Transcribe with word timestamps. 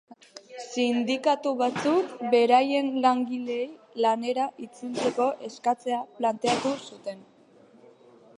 Sindikatu 0.67 1.51
batzuk 1.59 2.15
beraien 2.31 2.89
langileei 3.03 3.67
lanera 4.07 4.49
itzultzeko 4.69 5.29
eskatzea 5.51 6.03
planteatu 6.19 6.75
zuten. 6.91 7.25